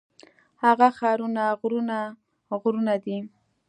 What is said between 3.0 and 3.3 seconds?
دي.